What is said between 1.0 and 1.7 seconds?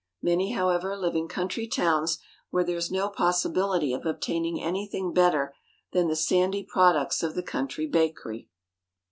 in country